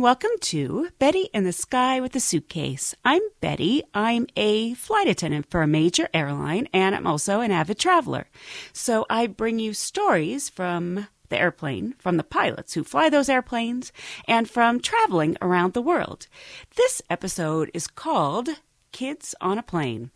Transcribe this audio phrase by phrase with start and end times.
[0.00, 2.94] Welcome to Betty in the Sky with a Suitcase.
[3.04, 3.82] I'm Betty.
[3.92, 8.26] I'm a flight attendant for a major airline, and I'm also an avid traveler.
[8.72, 13.92] So I bring you stories from the airplane, from the pilots who fly those airplanes,
[14.26, 16.28] and from traveling around the world.
[16.76, 18.48] This episode is called
[18.92, 20.10] Kids on a Plane.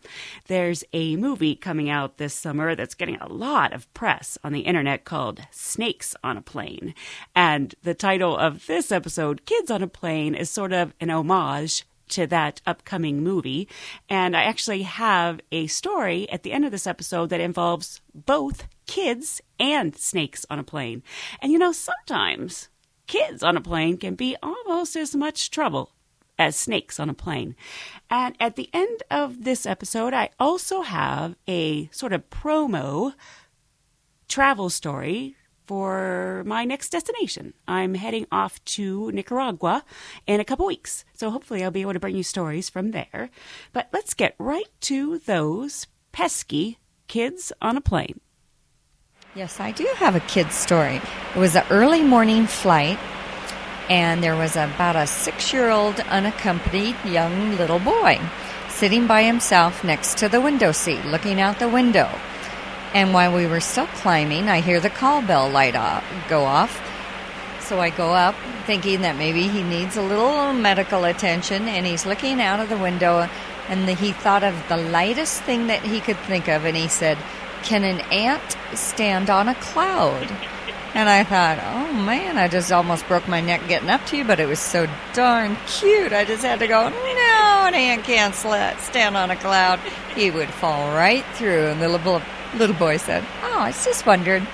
[0.47, 4.61] There's a movie coming out this summer that's getting a lot of press on the
[4.61, 6.93] internet called Snakes on a Plane.
[7.35, 11.85] And the title of this episode, Kids on a Plane, is sort of an homage
[12.09, 13.67] to that upcoming movie.
[14.09, 18.67] And I actually have a story at the end of this episode that involves both
[18.85, 21.01] kids and snakes on a plane.
[21.41, 22.69] And you know, sometimes
[23.07, 25.91] kids on a plane can be almost as much trouble
[26.37, 27.55] as snakes on a plane.
[28.09, 33.13] And at the end of this episode, I also have a sort of promo
[34.27, 37.53] travel story for my next destination.
[37.67, 39.83] I'm heading off to Nicaragua
[40.27, 41.05] in a couple weeks.
[41.13, 43.29] So hopefully I'll be able to bring you stories from there.
[43.73, 48.19] But let's get right to those pesky kids on a plane.
[49.33, 51.01] Yes, I do have a kid's story.
[51.35, 52.97] It was an early morning flight,
[53.89, 58.19] and there was about a six year old unaccompanied young little boy
[58.69, 62.09] sitting by himself next to the window seat, looking out the window.
[62.93, 66.81] And while we were still climbing, I hear the call bell light off, go off.
[67.61, 68.35] So I go up
[68.65, 72.77] thinking that maybe he needs a little medical attention, and he's looking out of the
[72.77, 73.29] window,
[73.69, 76.87] and the, he thought of the lightest thing that he could think of, and he
[76.87, 77.17] said,
[77.63, 80.29] Can an ant stand on a cloud?
[80.95, 84.23] And I thought, oh man, I just almost broke my neck getting up to you,
[84.23, 86.13] but it was so darn cute.
[86.13, 89.81] I just had to go, no, an ant can't stand on a cloud.
[90.15, 91.65] He would fall right through.
[91.65, 92.21] And the little,
[92.55, 94.47] little boy said, oh, I just wondered.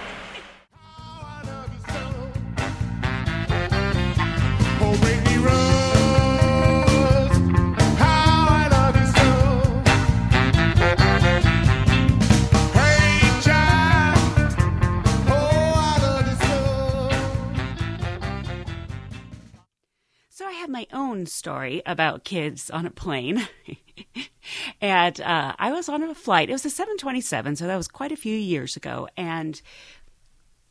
[21.22, 23.48] Own story about kids on a plane.
[24.82, 26.50] and uh, I was on a flight.
[26.50, 29.08] It was a 727, so that was quite a few years ago.
[29.16, 29.62] And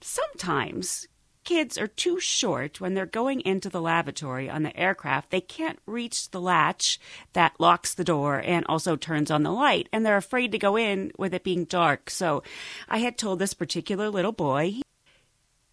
[0.00, 1.06] sometimes
[1.44, 5.30] kids are too short when they're going into the lavatory on the aircraft.
[5.30, 6.98] They can't reach the latch
[7.32, 10.76] that locks the door and also turns on the light, and they're afraid to go
[10.76, 12.10] in with it being dark.
[12.10, 12.42] So
[12.88, 14.80] I had told this particular little boy,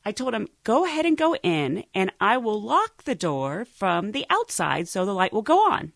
[0.08, 4.14] I told him, go ahead and go in, and I will lock the door from
[4.14, 5.92] the outside so the light will go on.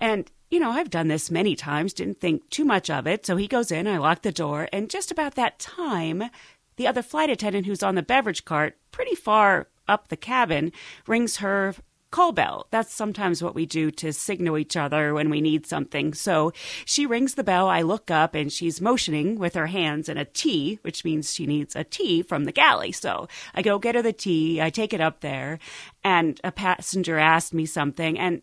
[0.00, 3.26] And, you know, I've done this many times, didn't think too much of it.
[3.26, 6.30] So he goes in, I lock the door, and just about that time,
[6.76, 10.72] the other flight attendant who's on the beverage cart, pretty far up the cabin,
[11.06, 11.74] rings her
[12.10, 12.66] call bell.
[12.70, 16.14] That's sometimes what we do to signal each other when we need something.
[16.14, 16.52] So
[16.84, 17.68] she rings the bell.
[17.68, 21.46] I look up and she's motioning with her hands in a T, which means she
[21.46, 22.92] needs a tea from the galley.
[22.92, 24.62] So I go get her the tea.
[24.62, 25.58] I take it up there
[26.04, 28.42] and a passenger asked me something and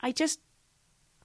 [0.00, 0.40] I just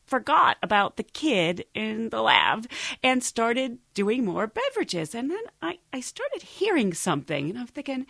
[0.06, 2.68] forgot about the kid in the lav
[3.02, 5.16] and started doing more beverages.
[5.16, 8.06] And then I, I started hearing something and I'm thinking,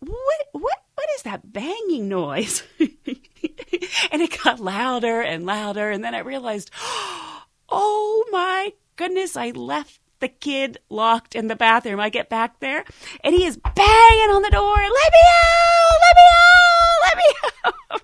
[0.00, 2.62] what what what is that banging noise?
[2.78, 6.70] and it got louder and louder and then I realized,
[7.68, 11.98] "Oh my goodness, I left the kid locked in the bathroom.
[11.98, 12.84] I get back there
[13.24, 14.76] and he is banging on the door.
[14.76, 15.98] Let me out!
[16.06, 17.00] Let me out!
[17.02, 17.34] Let me
[17.64, 18.02] out!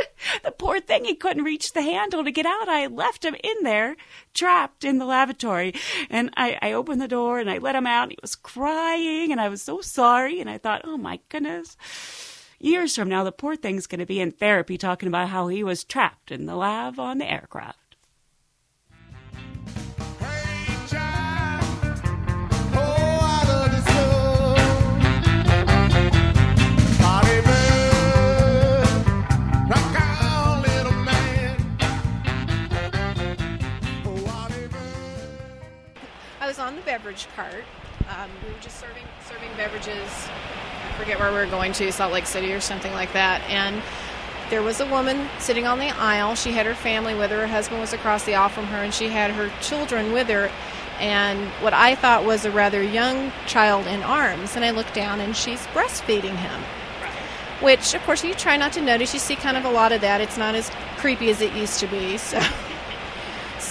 [0.42, 2.68] the poor thing, he couldn't reach the handle to get out.
[2.68, 3.96] I left him in there,
[4.34, 5.74] trapped in the lavatory.
[6.10, 8.04] And I, I opened the door and I let him out.
[8.04, 10.40] And he was crying and I was so sorry.
[10.40, 11.76] And I thought, oh my goodness
[12.62, 15.62] years from now, the poor thing's going to be in therapy talking about how he
[15.62, 17.78] was trapped in the lav on the aircraft.
[36.62, 37.64] on the beverage cart.
[38.08, 40.28] Um, we were just serving serving beverages
[40.92, 43.40] I forget where we were going to, Salt Lake City or something like that.
[43.48, 43.82] And
[44.50, 46.34] there was a woman sitting on the aisle.
[46.34, 47.40] She had her family with her.
[47.40, 50.50] Her husband was across the aisle from her, and she had her children with her.
[51.00, 54.54] And what I thought was a rather young child in arms.
[54.54, 56.60] And I looked down, and she's breastfeeding him.
[57.62, 59.14] Which, of course, you try not to notice.
[59.14, 60.20] You see kind of a lot of that.
[60.20, 62.18] It's not as creepy as it used to be.
[62.18, 62.38] So.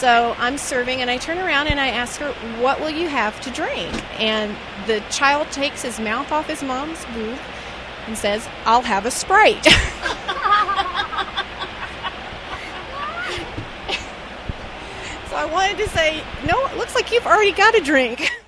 [0.01, 3.39] So I'm serving, and I turn around and I ask her, What will you have
[3.42, 3.94] to drink?
[4.19, 4.57] And
[4.88, 7.38] the child takes his mouth off his mom's boob
[8.07, 9.63] and says, I'll have a Sprite.
[9.63, 9.71] so
[15.36, 18.27] I wanted to say, No, it looks like you've already got a drink.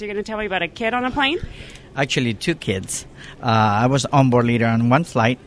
[0.00, 1.38] you're going to tell me about a kid on a plane?
[1.94, 3.06] Actually, two kids.
[3.42, 5.38] Uh, I was onboard leader on one flight,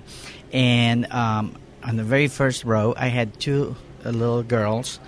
[0.51, 4.99] and um, on the very first row, I had two uh, little girls,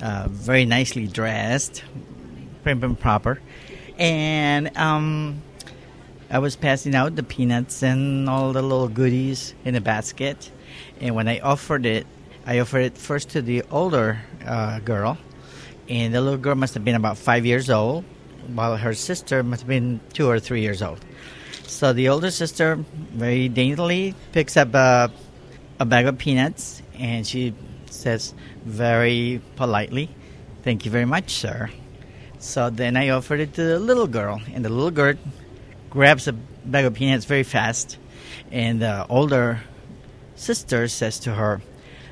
[0.00, 1.82] uh, very nicely dressed,
[2.62, 3.40] prim and proper,
[3.98, 5.42] and um,
[6.30, 10.50] I was passing out the peanuts and all the little goodies in a basket.
[11.00, 12.06] And when I offered it,
[12.46, 15.16] I offered it first to the older uh, girl,
[15.88, 18.04] and the little girl must have been about five years old
[18.54, 21.04] while her sister must have been two or three years old.
[21.66, 22.76] So the older sister
[23.12, 25.10] very daintily picks up a,
[25.78, 27.54] a bag of peanuts and she
[27.90, 28.34] says
[28.64, 30.10] very politely,
[30.62, 31.70] Thank you very much, sir.
[32.38, 35.14] So then I offered it to the little girl, and the little girl
[35.88, 37.98] grabs a bag of peanuts very fast,
[38.50, 39.60] and the older
[40.36, 41.60] sister says to her,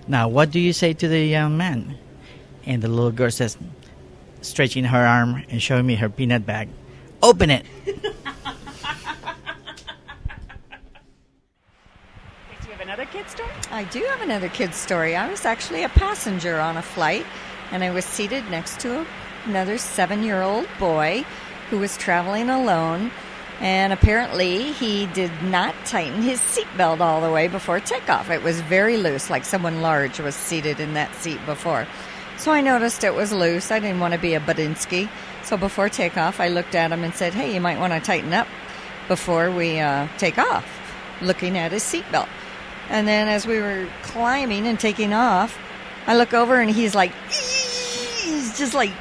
[0.07, 1.99] Now, what do you say to the young man?
[2.65, 3.57] And the little girl says,
[4.41, 6.69] stretching her arm and showing me her peanut bag.
[7.23, 7.67] Open it.
[7.85, 7.93] Do
[12.65, 13.51] you have another kid story?
[13.71, 15.17] I do have another kid's story.
[15.17, 17.27] I was actually a passenger on a flight,
[17.73, 19.07] and I was seated next to
[19.47, 21.25] another seven year old boy
[21.71, 23.11] who was traveling alone.
[23.61, 28.31] And apparently, he did not tighten his seatbelt all the way before takeoff.
[28.31, 31.85] It was very loose, like someone large was seated in that seat before.
[32.39, 33.73] So I noticed it was loose.
[33.73, 35.09] I didn't want to be a Budinsky.
[35.43, 38.33] So before takeoff, I looked at him and said, Hey, you might want to tighten
[38.33, 38.47] up
[39.09, 40.65] before we uh, take off,
[41.21, 42.29] looking at his seatbelt.
[42.91, 45.59] And then as we were climbing and taking off,
[46.07, 48.93] I look over and he's like, he's just like,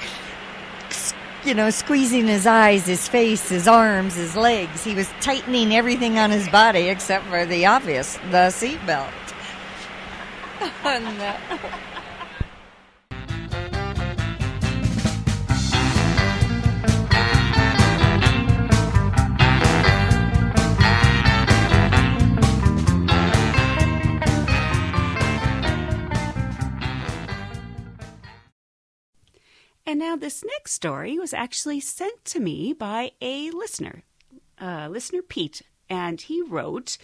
[1.46, 4.84] you know, squeezing his eyes, his face, his arms, his legs.
[4.84, 9.14] He was tightening everything on his body except for the obvious, the seatbelt.
[10.84, 11.97] uh,
[29.88, 34.04] And now this next story was actually sent to me by a listener,
[34.60, 36.98] uh, listener Pete, and he wrote.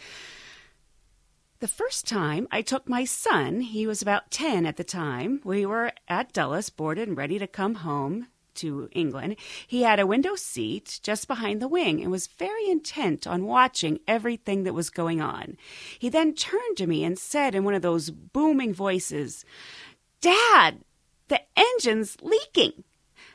[1.59, 5.65] The first time I took my son, he was about 10 at the time, we
[5.65, 9.37] were at Dulles, bored and ready to come home to England.
[9.65, 14.01] He had a window seat just behind the wing and was very intent on watching
[14.09, 15.55] everything that was going on.
[15.97, 19.45] He then turned to me and said in one of those booming voices,
[20.19, 20.83] Dad,
[21.33, 22.83] the engine's leaking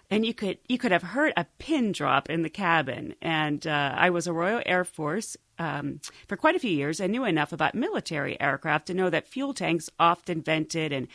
[0.08, 3.14] and you could you could have heard a pin drop in the cabin.
[3.20, 7.10] And uh, I was a Royal Air Force um, for quite a few years and
[7.10, 11.08] knew enough about military aircraft to know that fuel tanks often vented and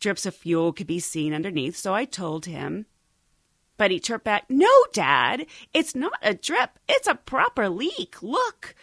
[0.00, 1.76] drips of fuel could be seen underneath.
[1.76, 2.84] So I told him.
[3.78, 6.78] But he chirped back, No, Dad, it's not a drip.
[6.88, 8.22] It's a proper leak.
[8.22, 8.74] Look.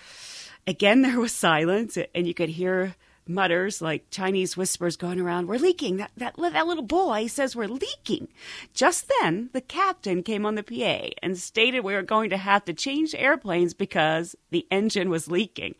[0.65, 2.95] Again, there was silence, and you could hear
[3.27, 5.47] mutters like Chinese whispers going around.
[5.47, 5.97] We're leaking.
[5.97, 8.27] That, that, that little boy says we're leaking.
[8.73, 12.65] Just then, the captain came on the PA and stated we were going to have
[12.65, 15.75] to change airplanes because the engine was leaking.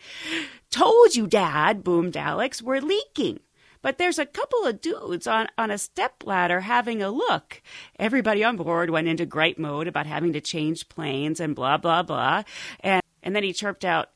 [0.70, 2.62] Told you, Dad, boomed Alex.
[2.62, 3.40] We're leaking.
[3.86, 7.62] But there's a couple of dudes on, on a step ladder having a look.
[8.00, 12.02] Everybody on board went into gripe mode about having to change planes and blah, blah,
[12.02, 12.42] blah.
[12.80, 14.10] And, and then he chirped out,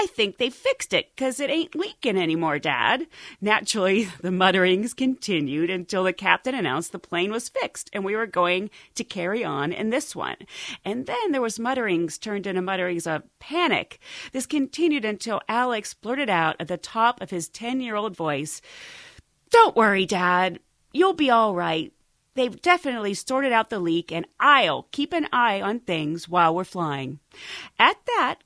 [0.00, 3.08] I think they fixed it because it ain't leaking anymore, Dad.
[3.40, 8.24] Naturally, the mutterings continued until the captain announced the plane was fixed and we were
[8.24, 10.36] going to carry on in this one.
[10.84, 13.98] And then there was mutterings turned into mutterings of panic.
[14.30, 18.62] This continued until Alex blurted out at the top of his 10 year old voice,
[19.50, 20.60] Don't worry, Dad.
[20.92, 21.92] You'll be all right.
[22.34, 26.62] They've definitely sorted out the leak, and I'll keep an eye on things while we're
[26.62, 27.18] flying.
[27.80, 28.36] At that,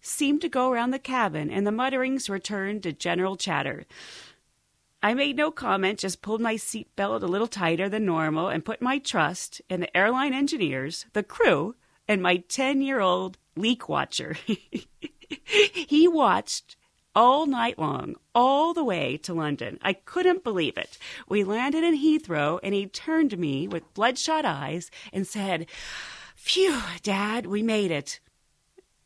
[0.00, 3.86] seemed to go around the cabin, and the mutterings returned to general chatter.
[5.02, 8.82] I made no comment, just pulled my seatbelt a little tighter than normal and put
[8.82, 11.74] my trust in the airline engineers, the crew,
[12.06, 14.36] and my 10 year old leak watcher.
[15.44, 16.76] he watched
[17.14, 19.78] all night long, all the way to London.
[19.82, 20.98] I couldn't believe it.
[21.28, 25.66] We landed in Heathrow, and he turned to me with bloodshot eyes and said,
[26.36, 28.20] Phew, Dad, we made it.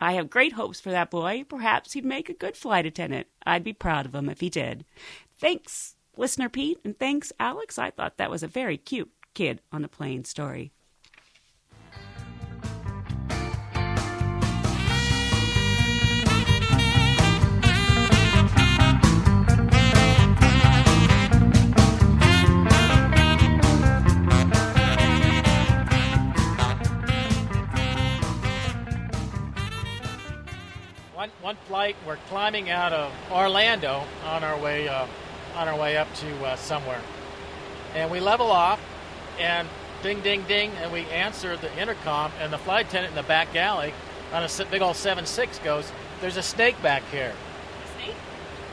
[0.00, 1.44] I have great hopes for that boy.
[1.48, 3.26] Perhaps he'd make a good flight attendant.
[3.46, 4.84] I'd be proud of him if he did.
[5.36, 7.78] Thanks, listener Pete, and thanks, Alex.
[7.78, 10.72] I thought that was a very cute kid on the plane story.
[31.24, 35.06] One, one flight, we're climbing out of Orlando on our way uh,
[35.54, 37.00] on our way up to uh, somewhere,
[37.94, 38.78] and we level off,
[39.38, 39.66] and
[40.02, 43.54] ding, ding, ding, and we answer the intercom, and the flight attendant in the back
[43.54, 43.94] galley
[44.34, 45.90] on a big old seven six goes,
[46.20, 48.16] "There's a snake back here." A Snake?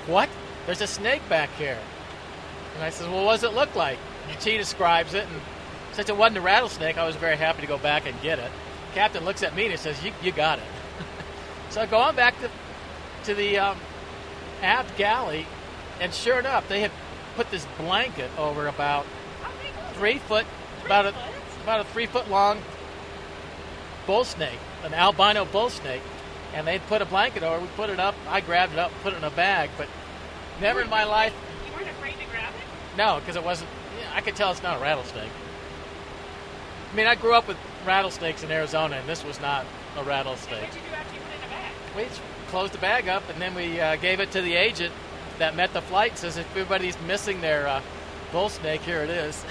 [0.07, 0.27] What?
[0.65, 1.79] There's a snake back here.
[2.75, 3.97] And I says, Well, what does it look like?
[4.29, 5.41] And she describes it, and
[5.93, 8.51] since it wasn't a rattlesnake, I was very happy to go back and get it.
[8.93, 10.65] Captain looks at me and he says, You, you got it.
[11.71, 12.49] So I go on back to,
[13.23, 13.77] to the um,
[14.61, 15.47] aft galley,
[16.01, 16.91] and sure enough, they had
[17.35, 19.05] put this blanket over about
[19.93, 20.45] three foot,
[20.85, 21.13] about a,
[21.63, 22.61] about a three foot long
[24.05, 26.01] bull snake, an albino bull snake,
[26.53, 27.61] and they'd put a blanket over.
[27.61, 28.15] We put it up.
[28.27, 29.87] I grabbed it up, put it in a bag, but
[30.59, 31.33] never in my life.
[31.65, 32.97] You weren't afraid to grab it?
[32.97, 33.69] No, because it wasn't.
[33.97, 35.31] yeah, I could tell it's not a rattlesnake.
[36.91, 39.65] I mean, I grew up with rattlesnakes in Arizona, and this was not
[39.97, 40.69] a rattlesnake.
[41.95, 42.05] We
[42.47, 44.93] closed the bag up, and then we uh, gave it to the agent
[45.39, 46.17] that met the flight.
[46.17, 47.81] Says if everybody's missing their uh,
[48.31, 49.43] bull snake, here it is.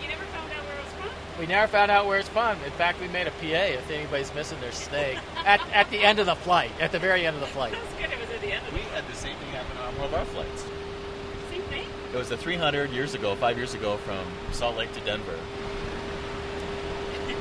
[0.00, 1.40] You never found out where it was from?
[1.40, 2.62] We never found out where it's from.
[2.62, 6.18] In fact, we made a PA if anybody's missing their snake at, at the end
[6.18, 7.72] of the flight, at the very end of the flight.
[7.72, 8.12] That's good.
[8.18, 10.14] It was at the end of We had the same thing happen on one of
[10.14, 10.64] our flights.
[11.50, 11.86] same thing.
[12.12, 15.38] It was the 300 years ago, five years ago, from Salt Lake to Denver.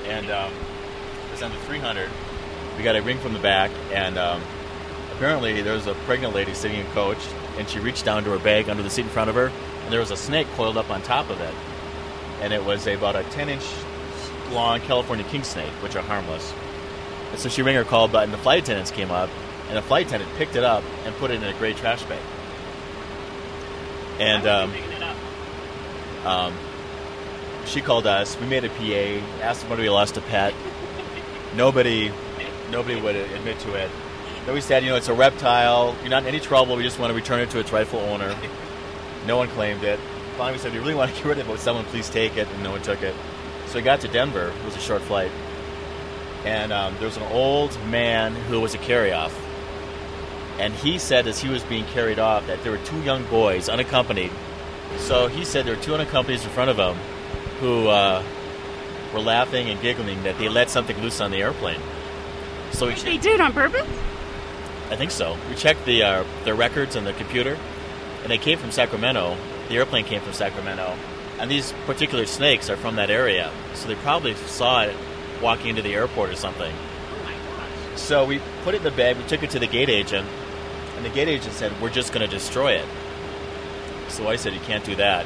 [0.06, 0.52] And um,
[1.28, 2.10] it was on the 300.
[2.78, 4.42] We got a ring from the back, and um,
[5.14, 7.18] apparently there was a pregnant lady sitting in coach,
[7.58, 9.48] and she reached down to her bag under the seat in front of her,
[9.84, 11.54] and there was a snake coiled up on top of it.
[12.42, 13.64] And it was about a 10 inch
[14.52, 16.54] long California king snake, which are harmless.
[17.32, 18.32] And so she rang her call button.
[18.32, 19.30] The flight attendants came up,
[19.70, 22.22] and the flight attendant picked it up and put it in a gray trash bag.
[24.20, 25.18] And um, Picking it up.
[26.26, 26.54] um,
[27.66, 28.40] she called us.
[28.40, 30.54] We made a PA, asked whether we lost a pet.
[31.56, 32.12] Nobody,
[32.72, 33.90] nobody would admit to it.
[34.46, 35.96] Then we said, you know, it's a reptile.
[36.02, 36.76] You're not in any trouble.
[36.76, 38.36] We just want to return it to its rightful owner.
[39.26, 40.00] No one claimed it.
[40.38, 41.52] Finally, we said, we really want to get rid of it.
[41.52, 42.48] Would someone please take it?
[42.48, 43.14] And no one took it.
[43.68, 44.54] So we got to Denver.
[44.58, 45.32] It was a short flight.
[46.46, 49.38] And um, there was an old man who was a carry-off.
[50.60, 53.68] And he said as he was being carried off that there were two young boys,
[53.68, 54.32] unaccompanied.
[54.98, 56.96] So he said there were two unaccompanied in front of him
[57.60, 58.24] who uh,
[59.14, 61.82] were laughing and giggling that they let something loose on the airplane.
[62.72, 63.88] So we They did on purpose?
[64.90, 65.38] I think so.
[65.50, 67.58] We checked the uh, their records on the computer,
[68.22, 69.38] and they came from Sacramento.
[69.68, 70.96] The airplane came from Sacramento,
[71.40, 73.52] and these particular snakes are from that area.
[73.74, 74.96] So they probably saw it
[75.42, 76.74] walking into the airport or something.
[76.74, 78.00] Oh my gosh.
[78.00, 79.18] So we put it in the bag.
[79.18, 80.28] We took it to the gate agent,
[80.96, 82.86] and the gate agent said, "We're just going to destroy it."
[84.08, 85.26] So I said, "You can't do that."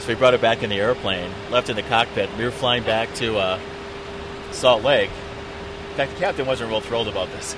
[0.00, 2.28] So we brought it back in the airplane, left in the cockpit.
[2.36, 3.58] We were flying back to uh,
[4.52, 5.10] Salt Lake.
[5.98, 7.56] In fact, the captain wasn't real thrilled about this.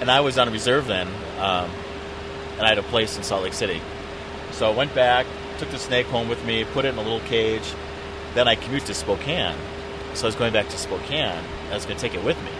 [0.00, 1.06] and I was on reserve then,
[1.38, 1.70] um,
[2.56, 3.80] and I had a place in Salt Lake City.
[4.50, 5.26] So I went back,
[5.58, 7.62] took the snake home with me, put it in a little cage.
[8.34, 9.54] Then I commute to Spokane.
[10.14, 11.44] So I was going back to Spokane.
[11.70, 12.50] I was going to take it with me.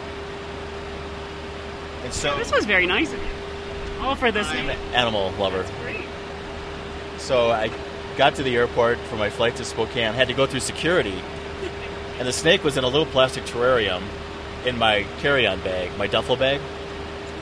[2.05, 3.29] And so This was very nice of you.
[4.03, 5.67] All for this I'm an animal lover.
[5.83, 6.05] Great.
[7.19, 7.73] So I
[8.17, 10.15] got to the airport for my flight to Spokane.
[10.15, 11.21] Had to go through security,
[12.23, 14.01] and the snake was in a little plastic terrarium
[14.65, 16.61] in my carry-on bag, my duffel bag,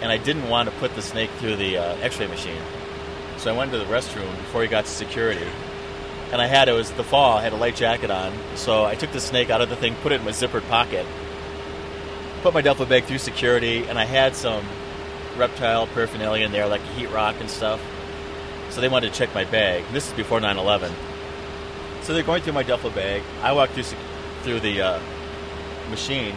[0.01, 2.63] and I didn't want to put the snake through the uh, X-ray machine.
[3.37, 5.47] So I went to the restroom before he got to security,
[6.33, 7.37] and I had it was the fall.
[7.37, 9.97] I had a light jacket on, so I took the snake out of the thing,
[9.97, 11.05] put it in my zippered pocket,
[12.41, 14.65] put my duffel bag through security, and I had some
[15.37, 17.83] reptile paraphernalia in there, like a heat rock and stuff.
[18.71, 19.85] So they wanted to check my bag.
[19.93, 20.91] This is before 9 11.
[22.01, 23.23] So they're going through my duffel bag.
[23.43, 23.85] I walk through
[24.43, 25.01] through the uh,
[25.91, 26.35] machine,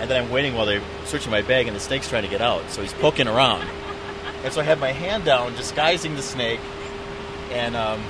[0.00, 2.40] and then I'm waiting while they're searching my bag, and the snake's trying to get
[2.40, 2.68] out.
[2.70, 3.66] So he's poking around,
[4.42, 6.60] and so I have my hand down, disguising the snake,
[7.50, 8.02] and um,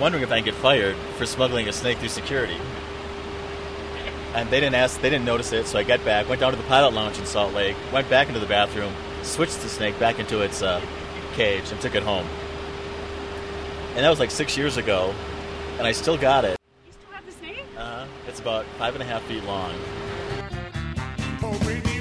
[0.00, 2.56] wondering if I can get fired for smuggling a snake through security.
[4.34, 5.66] And they didn't ask, they didn't notice it.
[5.66, 8.28] So I got back, went down to the pilot lounge in Salt Lake, went back
[8.28, 8.92] into the bathroom,
[9.22, 10.82] switched the snake back into its uh,
[11.32, 12.26] cage, and took it home.
[13.94, 15.14] And that was like six years ago,
[15.78, 16.55] and I still got it.
[18.26, 19.74] It's about five and a half feet long.
[21.42, 21.95] Oh,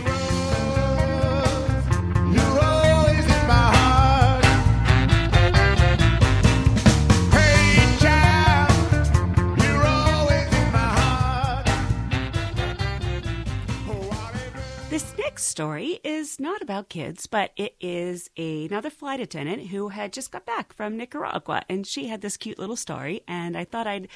[15.56, 20.46] story is not about kids, but it is another flight attendant who had just got
[20.46, 24.10] back from Nicaragua, and she had this cute little story, and I thought I'd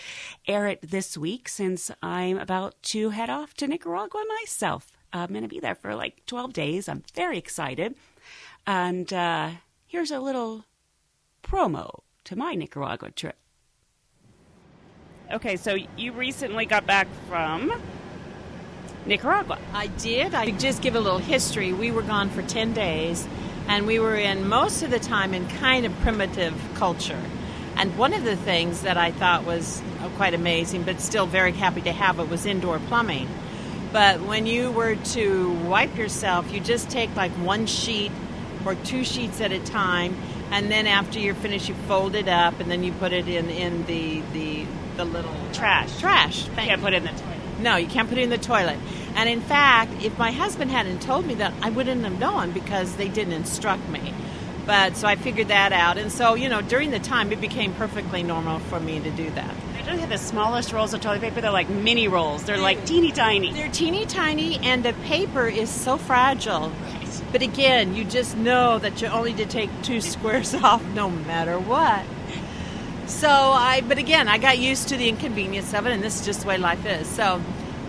[0.50, 4.92] air it this week since I'm about to head off to Nicaragua myself.
[5.14, 6.90] I'm going to be there for like 12 days.
[6.90, 7.96] I'm very excited.
[8.68, 9.52] And uh,
[9.88, 10.66] here's a little
[11.42, 13.38] promo to my Nicaragua trip.
[15.32, 17.82] Okay, so you recently got back from
[19.10, 19.58] Nicaragua.
[19.74, 20.34] I did.
[20.34, 21.74] I just give a little history.
[21.74, 23.28] We were gone for 10 days,
[23.68, 27.20] and we were in most of the time in kind of primitive culture.
[27.76, 31.52] And one of the things that I thought was uh, quite amazing, but still very
[31.52, 33.28] happy to have it, was indoor plumbing.
[33.92, 38.12] But when you were to wipe yourself, you just take like one sheet
[38.66, 40.16] or two sheets at a time,
[40.52, 43.50] and then after you're finished, you fold it up, and then you put it in,
[43.50, 44.66] in the, the,
[44.98, 46.00] the little Trash.
[46.00, 46.46] trash.
[46.46, 46.86] You Thank can't you.
[46.86, 47.60] put it in the toilet.
[47.60, 48.78] No, you can't put it in the toilet.
[49.16, 52.96] And in fact, if my husband hadn't told me that, I wouldn't have known because
[52.96, 54.14] they didn't instruct me.
[54.66, 55.98] But so I figured that out.
[55.98, 59.30] And so, you know, during the time, it became perfectly normal for me to do
[59.32, 59.56] that.
[59.74, 61.42] They don't have the smallest rolls of toilet paper.
[61.42, 62.44] They're like mini rolls.
[62.44, 63.52] They're like teeny tiny.
[63.52, 66.72] They're teeny tiny, and the paper is so fragile.
[67.32, 71.58] But again, you just know that you only to take two squares off no matter
[71.60, 72.06] what.
[73.08, 76.26] So I, but again, I got used to the inconvenience of it, and this is
[76.26, 77.08] just the way life is.
[77.08, 77.42] So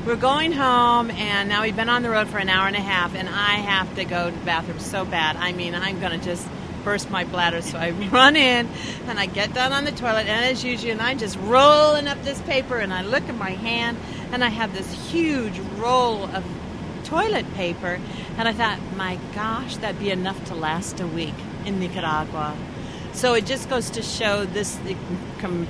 [0.07, 2.81] we're going home, and now we've been on the road for an hour and a
[2.81, 5.37] half, and I have to go to the bathroom so bad.
[5.37, 6.49] I mean, I'm going to just
[6.85, 7.61] burst my bladder.
[7.61, 8.67] So I run in,
[9.07, 12.23] and I get down on the toilet, and as usual, and I'm just rolling up
[12.23, 13.99] this paper, and I look at my hand,
[14.33, 16.45] and I have this huge roll of
[17.05, 18.01] toilet paper,
[18.39, 21.35] and I thought, my gosh, that'd be enough to last a week
[21.67, 22.57] in Nicaragua.
[23.13, 24.79] So it just goes to show this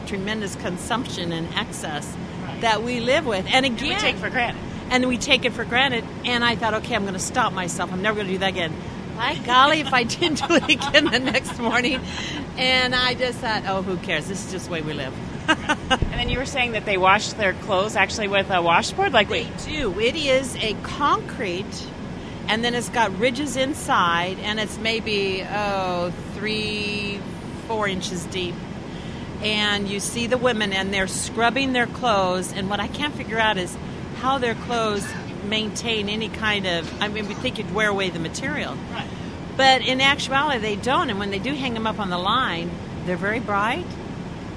[0.07, 2.15] tremendous consumption and excess
[2.61, 3.47] that we live with.
[3.49, 4.61] And again, we take for granted.
[4.91, 6.05] And we take it for granted.
[6.25, 7.93] And I thought, okay, I'm going to stop myself.
[7.93, 8.75] I'm never going to do that again.
[9.17, 12.01] By golly, if I didn't do it again the next morning.
[12.57, 14.27] And I just thought, oh, who cares?
[14.29, 15.15] This is just the way we live.
[15.91, 19.29] And then you were saying that they wash their clothes actually with a washboard, like
[19.29, 19.51] They we.
[19.65, 19.99] do.
[19.99, 21.87] It is a concrete,
[22.47, 27.19] and then it's got ridges inside, and it's maybe oh three,
[27.67, 28.55] four inches deep.
[29.43, 32.53] And you see the women, and they're scrubbing their clothes.
[32.53, 33.75] And what I can't figure out is
[34.21, 35.07] how their clothes
[35.49, 37.03] maintain any kind of.
[37.03, 39.09] I mean, we think you'd wear away the material, Right.
[39.57, 41.09] but in actuality, they don't.
[41.09, 42.71] And when they do hang them up on the line,
[43.07, 43.87] they're very bright,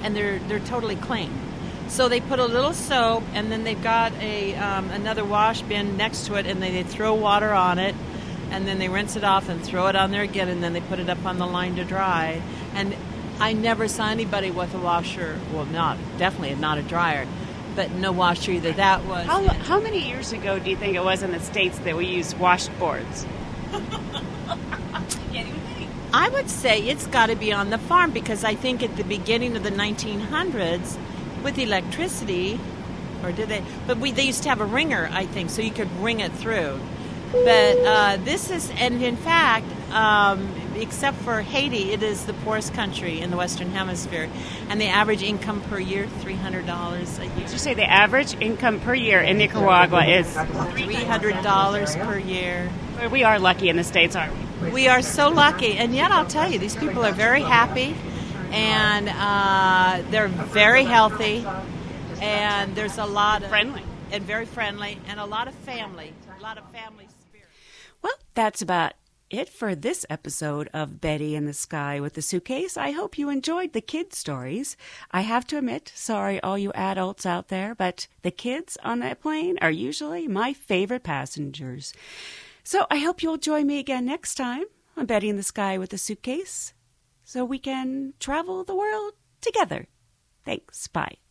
[0.02, 1.30] and they're they're totally clean.
[1.88, 5.96] So they put a little soap, and then they've got a um, another wash bin
[5.96, 7.94] next to it, and they, they throw water on it,
[8.50, 10.80] and then they rinse it off and throw it on there again, and then they
[10.82, 12.42] put it up on the line to dry.
[12.74, 12.94] And
[13.40, 15.38] I never saw anybody with a washer.
[15.52, 17.26] Well, not definitely not a dryer,
[17.74, 18.72] but no washer either.
[18.72, 21.78] That was How, how many years ago do you think it was in the States
[21.80, 23.26] that we used washboards?
[26.14, 29.02] I would say it's got to be on the farm because I think at the
[29.02, 30.96] beginning of the 1900s,
[31.42, 32.60] with electricity,
[33.24, 33.64] or did they?
[33.88, 36.32] But we they used to have a wringer, I think, so you could wring it
[36.32, 36.78] through.
[37.42, 42.72] But uh, this is, and in fact, um, except for Haiti, it is the poorest
[42.74, 44.30] country in the Western Hemisphere,
[44.68, 47.34] and the average income per year three hundred dollars a year.
[47.34, 50.32] Did you say the average income per year in Nicaragua is?
[50.32, 52.70] Three hundred dollars per year.
[53.10, 54.70] We are lucky in the States, aren't we?
[54.70, 57.96] We are so lucky, and yet I'll tell you, these people are very happy,
[58.52, 61.44] and uh, they're very healthy,
[62.20, 63.82] and there's a lot of Friendly.
[64.12, 67.03] and very friendly, and a lot of family, a lot of family
[68.34, 68.94] that's about
[69.30, 72.76] it for this episode of Betty in the Sky with the Suitcase.
[72.76, 74.76] I hope you enjoyed the kids' stories.
[75.10, 79.20] I have to admit, sorry, all you adults out there, but the kids on that
[79.20, 81.92] plane are usually my favorite passengers.
[82.62, 84.64] So I hope you'll join me again next time
[84.96, 86.74] on Betty in the Sky with the Suitcase
[87.24, 89.88] so we can travel the world together.
[90.44, 90.86] Thanks.
[90.86, 91.23] Bye.